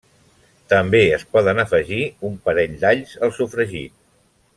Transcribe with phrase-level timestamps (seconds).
[0.73, 1.99] També es poden afegir
[2.31, 3.95] un parell d'alls al sofregit.